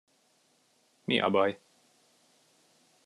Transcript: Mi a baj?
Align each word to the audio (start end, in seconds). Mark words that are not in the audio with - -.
Mi 1.05 1.19
a 1.27 1.29
baj? 1.35 1.55